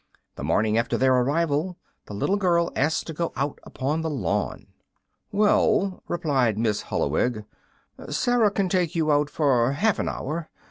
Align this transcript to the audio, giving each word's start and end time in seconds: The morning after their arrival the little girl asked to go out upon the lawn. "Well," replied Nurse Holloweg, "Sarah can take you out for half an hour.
The 0.35 0.43
morning 0.43 0.79
after 0.79 0.97
their 0.97 1.13
arrival 1.13 1.77
the 2.07 2.15
little 2.15 2.35
girl 2.37 2.71
asked 2.75 3.05
to 3.05 3.13
go 3.13 3.31
out 3.35 3.59
upon 3.61 4.01
the 4.01 4.09
lawn. 4.09 4.65
"Well," 5.31 6.01
replied 6.07 6.57
Nurse 6.57 6.81
Holloweg, 6.85 7.45
"Sarah 8.09 8.49
can 8.49 8.67
take 8.67 8.95
you 8.95 9.11
out 9.11 9.29
for 9.29 9.73
half 9.73 9.99
an 9.99 10.09
hour. 10.09 10.49